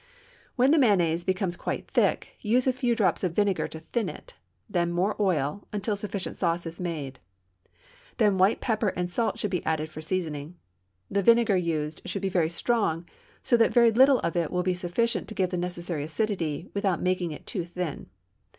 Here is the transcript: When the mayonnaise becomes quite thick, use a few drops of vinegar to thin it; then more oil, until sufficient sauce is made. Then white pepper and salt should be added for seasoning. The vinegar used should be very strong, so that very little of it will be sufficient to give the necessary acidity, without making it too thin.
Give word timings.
When 0.55 0.71
the 0.71 0.79
mayonnaise 0.79 1.23
becomes 1.23 1.55
quite 1.55 1.87
thick, 1.91 2.29
use 2.39 2.65
a 2.65 2.73
few 2.73 2.95
drops 2.95 3.23
of 3.23 3.33
vinegar 3.35 3.67
to 3.67 3.81
thin 3.81 4.09
it; 4.09 4.33
then 4.67 4.91
more 4.91 5.15
oil, 5.19 5.67
until 5.71 5.95
sufficient 5.95 6.35
sauce 6.37 6.65
is 6.65 6.81
made. 6.81 7.19
Then 8.17 8.39
white 8.39 8.61
pepper 8.61 8.87
and 8.87 9.11
salt 9.11 9.37
should 9.37 9.51
be 9.51 9.63
added 9.63 9.89
for 9.91 10.01
seasoning. 10.01 10.55
The 11.11 11.21
vinegar 11.21 11.55
used 11.55 12.01
should 12.05 12.23
be 12.23 12.29
very 12.29 12.49
strong, 12.49 13.05
so 13.43 13.55
that 13.57 13.75
very 13.75 13.91
little 13.91 14.17
of 14.21 14.35
it 14.35 14.49
will 14.49 14.63
be 14.63 14.73
sufficient 14.73 15.27
to 15.27 15.35
give 15.35 15.51
the 15.51 15.57
necessary 15.57 16.03
acidity, 16.03 16.67
without 16.73 16.99
making 16.99 17.31
it 17.31 17.45
too 17.45 17.63
thin. 17.63 18.07